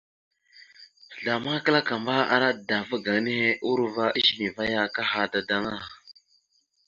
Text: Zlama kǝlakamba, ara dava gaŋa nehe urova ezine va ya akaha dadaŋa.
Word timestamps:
Zlama 1.15 1.53
kǝlakamba, 1.63 2.15
ara 2.33 2.49
dava 2.69 2.95
gaŋa 3.03 3.21
nehe 3.25 3.49
urova 3.69 4.05
ezine 4.19 4.47
va 4.55 4.63
ya 4.71 4.79
akaha 4.87 5.21
dadaŋa. 5.33 5.75